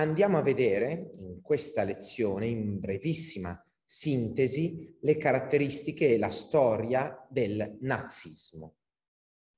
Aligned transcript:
Andiamo 0.00 0.38
a 0.38 0.42
vedere 0.42 1.10
in 1.16 1.42
questa 1.42 1.82
lezione, 1.82 2.46
in 2.46 2.80
brevissima 2.80 3.62
sintesi, 3.84 4.96
le 5.02 5.18
caratteristiche 5.18 6.14
e 6.14 6.18
la 6.18 6.30
storia 6.30 7.26
del 7.28 7.76
nazismo. 7.82 8.76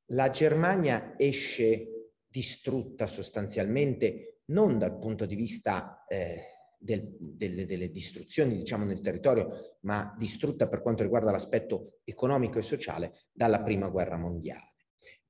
La 0.07 0.30
Germania 0.30 1.14
esce 1.16 2.11
distrutta 2.26 3.07
sostanzialmente 3.07 4.40
non 4.46 4.79
dal 4.79 4.98
punto 4.98 5.26
di 5.26 5.36
vista 5.36 6.04
eh, 6.08 6.74
del, 6.77 7.16
delle, 7.20 7.64
delle, 7.64 7.90
distruzioni 7.90 8.56
diciamo 8.56 8.84
nel 8.84 9.00
territorio, 9.00 9.76
ma 9.82 10.12
distrutta 10.18 10.67
per 10.67 10.82
quanto 10.82 11.04
riguarda 11.04 11.31
l'aspetto 11.31 12.00
economico 12.03 12.59
e 12.59 12.62
sociale 12.62 13.14
dalla 13.31 13.62
prima 13.62 13.89
guerra 13.89 14.17
mondiale. 14.17 14.71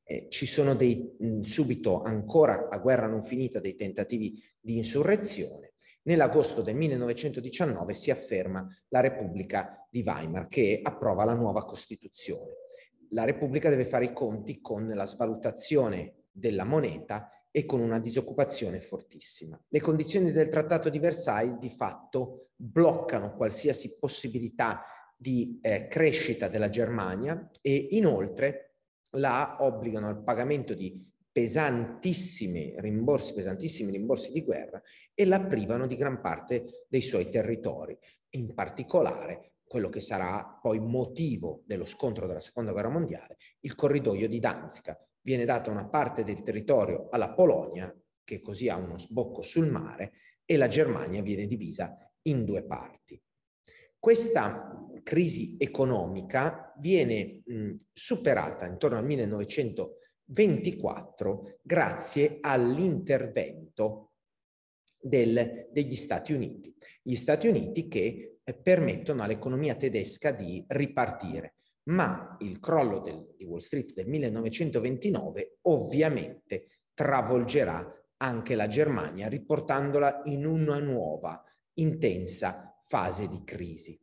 Eh, 0.05 0.27
ci 0.29 0.47
sono 0.47 0.75
dei, 0.75 1.15
mh, 1.19 1.41
subito 1.41 2.03
ancora 2.03 2.69
a 2.69 2.79
guerra 2.79 3.07
non 3.07 3.23
finita 3.23 3.61
dei 3.61 3.77
tentativi 3.77 4.43
di 4.61 4.77
insurrezione. 4.77 5.73
Nell'agosto 6.05 6.63
del 6.63 6.75
1919 6.75 7.95
si 7.95 8.11
afferma 8.11 8.67
la 8.89 9.01
Repubblica 9.01 9.87
di 9.89 10.03
Weimar 10.05 10.49
che 10.49 10.81
approva 10.83 11.25
la 11.25 11.35
nuova 11.35 11.65
Costituzione. 11.65 12.55
La 13.11 13.25
Repubblica 13.25 13.69
deve 13.69 13.85
fare 13.85 14.07
i 14.07 14.13
conti 14.13 14.61
con 14.61 14.89
la 14.89 15.07
svalutazione 15.07 16.15
della 16.33 16.65
moneta 16.65 17.31
e 17.51 17.67
con 17.67 17.81
una 17.81 18.01
disoccupazione 18.01 18.81
fortissima. 18.81 19.61
Le 19.69 19.81
condizioni 19.81 20.33
del 20.33 20.49
Trattato 20.49 20.89
di 20.89 20.99
Versailles 20.99 21.59
di 21.59 21.69
fatto 21.69 22.49
bloccano 22.57 23.37
qualsiasi 23.37 23.99
possibilità 23.99 24.83
di 25.15 25.59
eh, 25.61 25.87
crescita 25.87 26.49
della 26.49 26.71
Germania 26.71 27.51
e 27.61 27.89
inoltre 27.91 28.72
la 29.17 29.57
obbligano 29.61 30.09
al 30.09 30.23
pagamento 30.23 30.75
di 30.75 31.11
pesantissimi 31.31 32.75
rimborsi, 32.79 33.33
pesantissimi 33.33 33.91
rimborsi 33.91 34.33
di 34.33 34.43
guerra 34.43 34.81
e 35.15 35.25
la 35.25 35.45
privano 35.45 35.87
di 35.87 35.97
gran 35.97 36.21
parte 36.21 36.87
dei 36.89 37.01
suoi 37.01 37.29
territori, 37.31 37.97
in 38.31 38.55
particolare 38.55 39.53
quello 39.65 39.89
che 39.89 40.01
sarà 40.01 40.59
poi 40.61 40.79
motivo 40.81 41.63
dello 41.65 41.87
scontro 41.87 42.27
della 42.27 42.39
seconda 42.39 42.73
guerra 42.73 42.91
mondiale, 42.91 43.39
il 43.61 43.75
corridoio 43.75 44.29
di 44.29 44.39
Danzica, 44.39 44.99
viene 45.23 45.47
data 45.47 45.71
una 45.71 45.89
parte 45.89 46.25
del 46.25 46.43
territorio 46.43 47.09
alla 47.09 47.33
Polonia, 47.33 47.95
che 48.23 48.43
così 48.43 48.69
ha 48.69 48.77
uno 48.77 48.99
sbocco 48.99 49.41
sul 49.41 49.71
mare, 49.71 50.13
e 50.45 50.59
la 50.59 50.69
Germania 50.69 51.23
viene 51.23 51.47
divisa 51.47 51.97
in 52.23 52.45
due 52.45 52.65
parti. 52.65 53.21
Questa 54.03 54.91
crisi 55.05 55.55
economica 55.61 56.75
viene 56.79 57.43
mh, 57.45 57.75
superata 57.93 58.67
intorno 58.67 58.99
al 58.99 59.05
1924 59.05 61.61
grazie 61.63 62.39
all'intervento 62.41 64.15
degli 65.01 65.95
Stati 65.95 66.33
Uniti. 66.33 66.75
Gli 67.01 67.15
Stati 67.15 67.47
Uniti 67.47 67.87
che 67.87 68.39
eh, 68.43 68.55
permettono 68.55 69.23
all'economia 69.23 69.77
tedesca 69.77 70.33
di 70.33 70.65
ripartire 70.67 71.59
ma 71.85 72.37
il 72.41 72.59
crollo 72.59 72.99
del, 72.99 73.35
di 73.37 73.45
Wall 73.45 73.61
Street 73.61 73.93
del 73.93 74.09
1929 74.09 75.59
ovviamente 75.69 76.67
travolgerà 76.93 77.89
anche 78.17 78.57
la 78.57 78.67
Germania, 78.67 79.29
riportandola 79.29 80.23
in 80.25 80.45
una 80.45 80.81
nuova, 80.81 81.41
intensa 81.75 82.67
fase 82.93 83.27
di 83.27 83.43
crisi. 83.43 83.99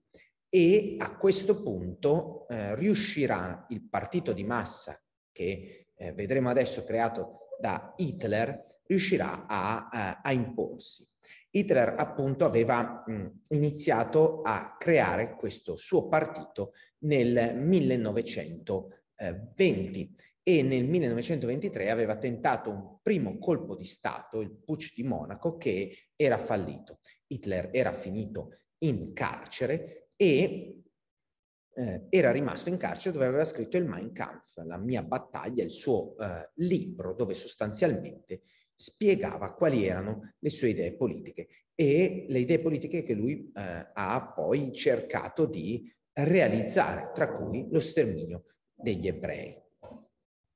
E 0.50 0.96
a 0.98 1.16
questo 1.16 1.62
punto 1.62 2.48
eh, 2.48 2.74
riuscirà 2.74 3.68
il 3.70 3.88
partito 3.88 4.34
di 4.34 4.44
massa, 4.44 5.00
che 5.32 5.92
eh, 5.96 6.12
vedremo 6.14 6.50
adesso 6.50 6.84
creato 6.84 7.50
da 7.60 7.94
Hitler, 7.98 8.80
riuscirà 8.88 9.46
a, 9.46 9.90
a, 9.90 10.22
a 10.24 10.32
imporsi. 10.32 11.08
Hitler 11.52 11.94
appunto 12.00 12.46
aveva 12.46 13.04
mh, 13.06 13.42
iniziato 13.50 14.42
a 14.42 14.76
creare 14.80 15.36
questo 15.36 15.76
suo 15.76 16.08
partito 16.08 16.74
nel 17.04 17.56
1920 17.56 20.16
e 20.42 20.64
nel 20.64 20.86
1923 20.86 21.92
aveva 21.92 22.18
tentato 22.18 22.72
un 22.72 22.98
primo 23.04 23.38
colpo 23.38 23.76
di 23.76 23.86
Stato, 23.86 24.42
il 24.42 24.52
Putsch 24.52 24.96
di 24.96 25.04
Monaco, 25.04 25.58
che 25.58 26.10
era 26.16 26.40
fallito. 26.40 27.02
Hitler 27.28 27.70
era 27.72 27.92
finito 27.92 28.56
in 28.80 29.14
carcere 29.14 30.10
e 30.16 30.84
eh, 31.74 32.06
era 32.10 32.32
rimasto 32.32 32.70
in 32.70 32.78
carcere 32.78 33.14
dove 33.14 33.26
aveva 33.26 33.46
scritto 33.46 33.78
il 33.78 33.86
Mein 33.86 34.12
Kampf, 34.12 34.58
la 34.66 34.78
mia 34.78 35.04
battaglia, 35.04 35.64
il 35.64 35.72
suo 35.72 36.18
eh, 36.18 36.52
libro 36.56 37.14
dove 37.14 37.34
sostanzialmente 37.34 38.42
spiegava 38.76 39.54
quali 39.54 39.86
erano 39.86 40.34
le 40.40 40.50
sue 40.50 40.70
idee 40.70 40.96
politiche 40.96 41.48
e 41.76 42.26
le 42.28 42.40
idee 42.40 42.60
politiche 42.60 43.04
che 43.04 43.14
lui 43.14 43.52
eh, 43.54 43.92
ha 43.94 44.34
poi 44.36 44.74
cercato 44.74 45.46
di 45.46 45.94
realizzare, 46.14 47.12
tra 47.14 47.34
cui 47.34 47.68
lo 47.70 47.80
sterminio 47.80 48.46
degli 48.74 49.08
ebrei. 49.08 49.58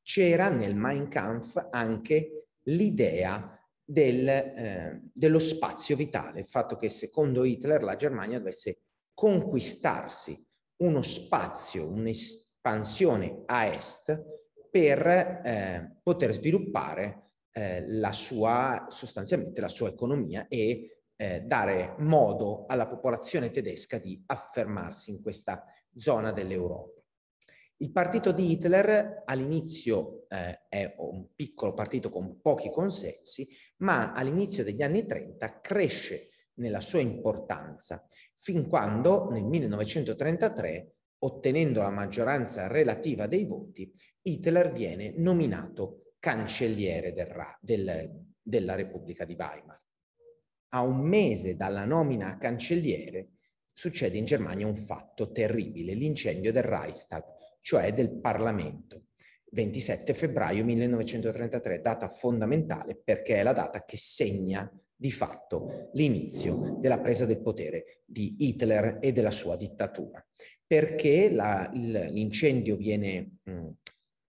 C'era 0.01 0.49
nel 0.49 0.75
Mein 0.75 1.07
Kampf 1.07 1.67
anche 1.71 2.47
l'idea 2.63 3.52
del, 3.83 4.27
eh, 4.27 5.01
dello 5.13 5.39
spazio 5.39 5.95
vitale, 5.95 6.41
il 6.41 6.47
fatto 6.47 6.77
che 6.77 6.89
secondo 6.89 7.43
Hitler 7.43 7.83
la 7.83 7.95
Germania 7.95 8.37
dovesse 8.37 8.81
conquistarsi 9.13 10.41
uno 10.77 11.01
spazio, 11.01 11.87
un'espansione 11.87 13.43
a 13.45 13.65
est 13.65 14.23
per 14.69 15.07
eh, 15.07 15.99
poter 16.01 16.33
sviluppare 16.33 17.23
eh, 17.51 17.85
la 17.87 18.11
sua, 18.11 18.87
sostanzialmente 18.89 19.61
la 19.61 19.67
sua 19.67 19.89
economia 19.89 20.47
e 20.47 21.03
eh, 21.15 21.41
dare 21.41 21.95
modo 21.99 22.65
alla 22.65 22.87
popolazione 22.87 23.51
tedesca 23.51 23.99
di 23.99 24.21
affermarsi 24.25 25.11
in 25.11 25.21
questa 25.21 25.63
zona 25.95 26.31
dell'Europa. 26.31 27.02
Il 27.77 27.91
partito 27.91 28.31
di 28.31 28.51
Hitler 28.51 29.23
all'inizio 29.25 30.25
eh, 30.29 30.61
è 30.69 30.95
un 30.97 31.27
piccolo 31.35 31.73
partito 31.73 32.09
con 32.09 32.39
pochi 32.39 32.69
consensi, 32.69 33.47
ma 33.77 34.13
all'inizio 34.13 34.63
degli 34.63 34.81
anni 34.81 35.05
30 35.05 35.59
cresce 35.59 36.29
nella 36.55 36.81
sua 36.81 36.99
importanza, 36.99 38.07
fin 38.35 38.67
quando 38.67 39.29
nel 39.31 39.43
1933, 39.43 40.95
ottenendo 41.19 41.81
la 41.81 41.89
maggioranza 41.89 42.67
relativa 42.67 43.27
dei 43.27 43.45
voti, 43.45 43.91
Hitler 44.21 44.71
viene 44.71 45.13
nominato 45.17 46.13
cancelliere 46.19 47.11
del, 47.13 47.33
del, 47.59 48.25
della 48.41 48.75
Repubblica 48.75 49.25
di 49.25 49.35
Weimar. 49.37 49.81
A 50.69 50.81
un 50.81 51.01
mese 51.01 51.55
dalla 51.55 51.85
nomina 51.85 52.29
a 52.29 52.37
cancelliere 52.37 53.31
succede 53.71 54.17
in 54.17 54.25
Germania 54.25 54.67
un 54.67 54.75
fatto 54.75 55.31
terribile, 55.31 55.93
l'incendio 55.93 56.51
del 56.51 56.63
Reichstag, 56.63 57.23
cioè 57.63 57.93
del 57.93 58.11
Parlamento. 58.19 59.05
27 59.53 60.13
febbraio 60.13 60.63
1933, 60.63 61.81
data 61.81 62.09
fondamentale 62.09 62.99
perché 63.01 63.37
è 63.37 63.43
la 63.43 63.53
data 63.53 63.83
che 63.83 63.97
segna 63.97 64.69
di 64.95 65.11
fatto 65.11 65.89
l'inizio 65.93 66.77
della 66.79 66.99
presa 66.99 67.25
del 67.25 67.41
potere 67.41 68.01
di 68.05 68.35
Hitler 68.39 68.97
e 68.99 69.11
della 69.11 69.31
sua 69.31 69.55
dittatura, 69.55 70.25
perché 70.65 71.29
l'incendio 71.29 72.75
viene 72.75 73.37
mh, 73.43 73.69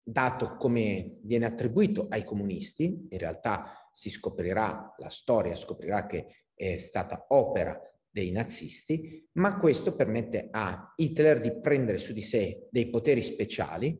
dato 0.04 0.56
come 0.58 1.18
viene 1.22 1.46
attribuito 1.46 2.08
ai 2.10 2.24
comunisti, 2.24 3.08
in 3.10 3.18
realtà 3.18 3.90
si 3.92 4.10
scoprirà, 4.10 4.94
la 4.98 5.10
storia 5.10 5.56
scoprirà 5.56 6.06
che 6.06 6.46
è 6.54 6.78
stata 6.78 7.26
opera 7.30 7.80
dei 8.16 8.32
nazisti, 8.32 9.28
ma 9.34 9.60
questo 9.60 9.94
permette 9.94 10.48
a 10.50 10.94
Hitler 10.96 11.42
di 11.42 11.60
prendere 11.60 11.98
su 11.98 12.14
di 12.14 12.22
sé 12.22 12.70
dei 12.72 12.90
poteri 12.90 13.22
speciali 13.22 14.00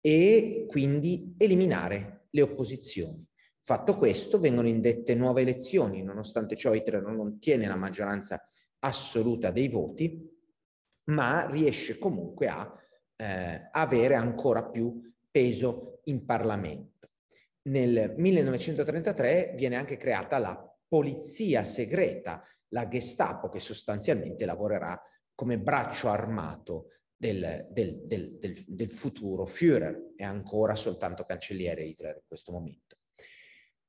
e 0.00 0.64
quindi 0.66 1.34
eliminare 1.36 2.28
le 2.30 2.40
opposizioni. 2.40 3.22
Fatto 3.58 3.98
questo, 3.98 4.40
vengono 4.40 4.66
indette 4.66 5.14
nuove 5.14 5.42
elezioni, 5.42 6.02
nonostante 6.02 6.56
ciò 6.56 6.72
Hitler 6.72 7.02
non 7.02 7.20
ottiene 7.20 7.66
la 7.66 7.76
maggioranza 7.76 8.42
assoluta 8.78 9.50
dei 9.50 9.68
voti, 9.68 10.26
ma 11.10 11.46
riesce 11.50 11.98
comunque 11.98 12.46
a 12.46 12.74
eh, 13.14 13.68
avere 13.72 14.14
ancora 14.14 14.64
più 14.64 15.02
peso 15.30 16.00
in 16.04 16.24
Parlamento. 16.24 17.10
Nel 17.64 18.14
1933 18.16 19.52
viene 19.54 19.76
anche 19.76 19.98
creata 19.98 20.38
la 20.38 20.79
polizia 20.90 21.62
segreta, 21.62 22.42
la 22.70 22.88
Gestapo, 22.88 23.48
che 23.48 23.60
sostanzialmente 23.60 24.44
lavorerà 24.44 25.00
come 25.36 25.60
braccio 25.60 26.08
armato 26.08 26.88
del, 27.16 27.68
del, 27.70 28.06
del, 28.06 28.38
del, 28.66 28.90
futuro 28.90 29.44
Führer, 29.44 30.14
è 30.16 30.24
ancora 30.24 30.74
soltanto 30.74 31.24
cancelliere 31.24 31.84
Hitler 31.84 32.16
in 32.16 32.26
questo 32.26 32.50
momento. 32.50 32.96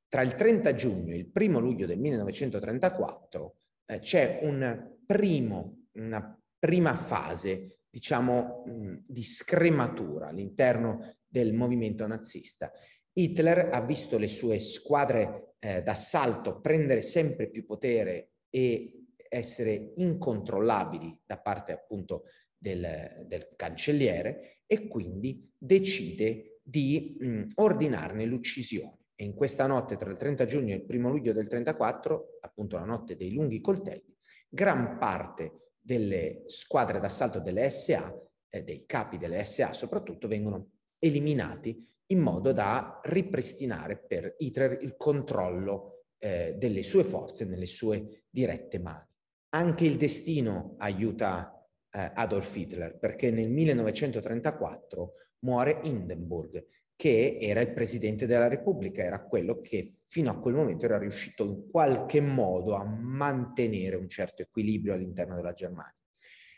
Tra 0.07 0.21
il 0.21 0.35
30 0.35 0.73
giugno 0.75 1.13
e 1.13 1.17
il 1.17 1.31
1 1.33 1.59
luglio 1.59 1.87
del 1.87 1.97
1934 1.97 3.55
eh, 3.85 3.99
c'è 3.99 4.39
un 4.43 4.97
primo, 5.05 5.87
una 5.93 6.39
prima 6.59 6.95
fase 6.95 7.79
diciamo, 7.89 8.63
di 9.07 9.23
scrematura 9.23 10.27
all'interno 10.27 11.15
del 11.25 11.53
movimento 11.53 12.05
nazista. 12.05 12.71
Hitler 13.13 13.69
ha 13.71 13.81
visto 13.81 14.17
le 14.17 14.27
sue 14.27 14.59
squadre 14.59 15.50
eh, 15.63 15.83
d'assalto 15.83 16.59
prendere 16.59 17.01
sempre 17.01 17.49
più 17.49 17.65
potere 17.65 18.31
e 18.49 19.05
essere 19.29 19.93
incontrollabili 19.95 21.21
da 21.25 21.37
parte 21.37 21.71
appunto 21.71 22.25
del, 22.57 23.25
del 23.27 23.53
cancelliere 23.55 24.61
e 24.65 24.87
quindi 24.87 25.49
decide 25.57 26.59
di 26.63 27.15
mh, 27.19 27.43
ordinarne 27.55 28.25
l'uccisione. 28.25 28.97
E 29.15 29.23
in 29.23 29.33
questa 29.33 29.67
notte 29.67 29.97
tra 29.97 30.09
il 30.09 30.17
30 30.17 30.45
giugno 30.45 30.73
e 30.73 30.77
il 30.77 30.85
1 30.87 31.09
luglio 31.09 31.31
del 31.31 31.47
34, 31.47 32.39
appunto 32.41 32.77
la 32.77 32.85
notte 32.85 33.15
dei 33.15 33.31
lunghi 33.31 33.61
coltelli, 33.61 34.15
gran 34.49 34.97
parte 34.97 35.75
delle 35.79 36.43
squadre 36.47 36.99
d'assalto 36.99 37.39
delle 37.39 37.69
SA, 37.69 38.13
eh, 38.49 38.63
dei 38.63 38.85
capi 38.85 39.17
delle 39.17 39.45
SA 39.45 39.73
soprattutto, 39.73 40.27
vengono 40.27 40.71
eliminati 40.97 41.87
in 42.11 42.19
modo 42.19 42.51
da 42.51 42.99
ripristinare 43.03 43.97
per 43.97 44.35
Hitler 44.37 44.77
il 44.81 44.95
controllo 44.95 46.05
eh, 46.17 46.55
delle 46.57 46.83
sue 46.83 47.03
forze 47.03 47.45
nelle 47.45 47.65
sue 47.65 48.25
dirette 48.29 48.79
mani. 48.79 49.07
Anche 49.53 49.85
il 49.85 49.97
destino 49.97 50.75
aiuta 50.77 51.67
eh, 51.91 52.11
Adolf 52.13 52.55
Hitler 52.55 52.97
perché 52.97 53.31
nel 53.31 53.49
1934 53.49 55.13
muore 55.39 55.79
Hindenburg 55.83 56.65
che 57.01 57.39
era 57.41 57.61
il 57.61 57.73
presidente 57.73 58.27
della 58.27 58.47
Repubblica, 58.47 59.01
era 59.01 59.23
quello 59.23 59.59
che 59.59 59.89
fino 60.05 60.29
a 60.29 60.37
quel 60.39 60.53
momento 60.53 60.85
era 60.85 60.99
riuscito 60.99 61.43
in 61.43 61.67
qualche 61.67 62.21
modo 62.21 62.75
a 62.75 62.85
mantenere 62.85 63.95
un 63.95 64.07
certo 64.07 64.43
equilibrio 64.43 64.93
all'interno 64.93 65.33
della 65.33 65.53
Germania. 65.53 65.97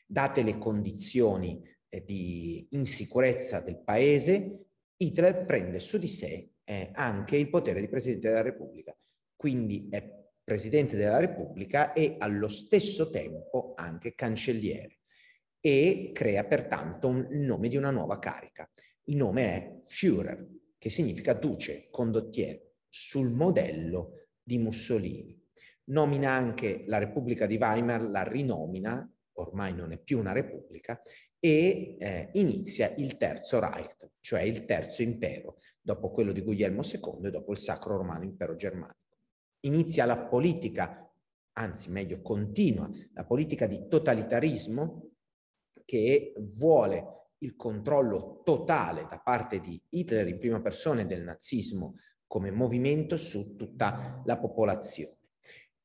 Date 0.06 0.44
le 0.44 0.58
condizioni 0.58 1.62
eh, 1.88 2.04
di 2.04 2.68
insicurezza 2.72 3.62
del 3.62 3.82
paese, 3.82 4.63
Hitler 5.04 5.46
prende 5.46 5.80
su 5.80 5.98
di 5.98 6.08
sé 6.08 6.52
eh, 6.64 6.90
anche 6.94 7.36
il 7.36 7.50
potere 7.50 7.82
di 7.82 7.90
Presidente 7.90 8.30
della 8.30 8.42
Repubblica, 8.42 8.96
quindi 9.36 9.88
è 9.90 10.22
Presidente 10.44 10.98
della 10.98 11.20
Repubblica 11.20 11.94
e 11.94 12.16
allo 12.20 12.48
stesso 12.48 13.10
tempo 13.10 13.74
anche 13.76 14.14
cancelliere 14.14 15.00
e 15.60 16.12
crea 16.14 16.44
pertanto 16.44 17.08
un, 17.08 17.28
il 17.32 17.40
nome 17.40 17.70
di 17.70 17.78
una 17.78 17.92
nuova 17.92 18.20
carica. 18.20 18.70
Il 19.06 19.16
nome 19.16 19.46
è 19.46 19.80
Führer, 19.84 20.46
che 20.78 20.90
significa 20.90 21.34
duce, 21.34 21.88
condottiero, 21.90 22.74
sul 22.90 23.30
modello 23.30 24.28
di 24.42 24.58
Mussolini. 24.58 25.42
Nomina 25.86 26.32
anche 26.32 26.84
la 26.88 26.98
Repubblica 26.98 27.46
di 27.46 27.58
Weimar, 27.58 28.04
la 28.10 28.24
rinomina, 28.24 29.10
ormai 29.34 29.74
non 29.74 29.92
è 29.92 29.98
più 29.98 30.20
una 30.20 30.32
repubblica, 30.32 31.02
e 31.46 31.98
eh, 32.00 32.30
inizia 32.36 32.94
il 32.96 33.18
Terzo 33.18 33.60
Reich, 33.60 34.12
cioè 34.22 34.44
il 34.44 34.64
Terzo 34.64 35.02
Impero, 35.02 35.58
dopo 35.82 36.10
quello 36.10 36.32
di 36.32 36.40
Guglielmo 36.40 36.84
II 36.84 37.28
e 37.28 37.32
dopo 37.32 37.52
il 37.52 37.58
Sacro 37.58 37.98
Romano 37.98 38.24
Impero 38.24 38.56
Germanico. 38.56 39.18
Inizia 39.66 40.06
la 40.06 40.18
politica, 40.20 41.06
anzi 41.58 41.90
meglio 41.90 42.22
continua, 42.22 42.90
la 43.12 43.26
politica 43.26 43.68
di 43.68 43.90
totalitarismo 43.90 45.10
che 45.84 46.34
vuole 46.56 47.32
il 47.40 47.58
controllo 47.58 48.42
totale 48.46 49.06
da 49.10 49.20
parte 49.20 49.60
di 49.60 49.78
Hitler 49.90 50.30
in 50.30 50.40
prima 50.40 50.62
persona 50.62 51.02
e 51.02 51.06
del 51.06 51.24
nazismo 51.24 51.96
come 52.26 52.52
movimento 52.52 53.18
su 53.18 53.58
tutta 53.58 54.22
la 54.26 54.40
popolazione 54.40 55.23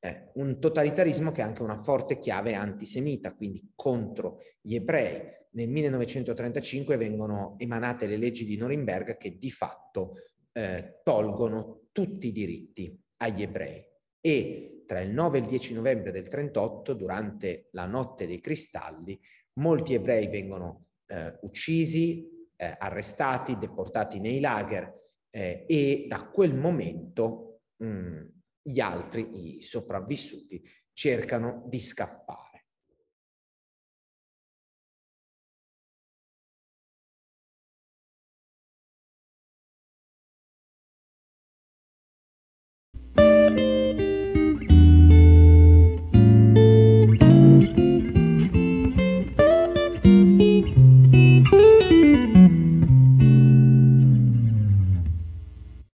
eh, 0.00 0.30
un 0.34 0.60
totalitarismo 0.60 1.32
che 1.32 1.42
ha 1.42 1.46
anche 1.46 1.62
una 1.62 1.78
forte 1.78 2.18
chiave 2.18 2.54
antisemita, 2.54 3.34
quindi 3.34 3.72
contro 3.74 4.40
gli 4.60 4.74
ebrei. 4.74 5.36
Nel 5.52 5.68
1935 5.68 6.96
vengono 6.96 7.54
emanate 7.58 8.06
le 8.06 8.16
leggi 8.16 8.44
di 8.44 8.56
Norimberga 8.56 9.16
che 9.16 9.36
di 9.36 9.50
fatto 9.50 10.14
eh, 10.52 11.00
tolgono 11.02 11.88
tutti 11.92 12.28
i 12.28 12.32
diritti 12.32 12.96
agli 13.18 13.42
ebrei. 13.42 13.84
E 14.20 14.84
tra 14.86 15.00
il 15.00 15.10
9 15.10 15.38
e 15.38 15.40
il 15.42 15.46
10 15.46 15.74
novembre 15.74 16.12
del 16.12 16.28
38, 16.28 16.94
durante 16.94 17.68
la 17.72 17.86
notte 17.86 18.26
dei 18.26 18.40
cristalli, 18.40 19.18
molti 19.54 19.94
ebrei 19.94 20.28
vengono 20.28 20.86
eh, 21.06 21.38
uccisi, 21.42 22.26
eh, 22.56 22.74
arrestati, 22.78 23.58
deportati 23.58 24.18
nei 24.20 24.40
lager 24.40 24.92
eh, 25.30 25.64
e 25.66 26.06
da 26.08 26.28
quel 26.28 26.54
momento 26.54 27.60
mh, 27.76 28.38
gli 28.70 28.81
altri, 28.81 29.56
i 29.56 29.62
sopravvissuti, 29.62 30.62
cercano 30.93 31.65
di 31.67 31.81
scappare. 31.81 32.47